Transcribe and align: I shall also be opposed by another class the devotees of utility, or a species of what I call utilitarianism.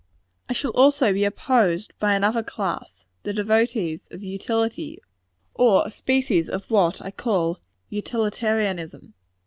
I 0.49 0.53
shall 0.53 0.71
also 0.71 1.13
be 1.13 1.25
opposed 1.25 1.93
by 1.99 2.15
another 2.15 2.41
class 2.41 3.05
the 3.21 3.33
devotees 3.33 4.07
of 4.09 4.23
utility, 4.23 4.99
or 5.53 5.85
a 5.85 5.91
species 5.91 6.49
of 6.49 6.63
what 6.71 7.03
I 7.03 7.11
call 7.11 7.59
utilitarianism. 7.91 9.13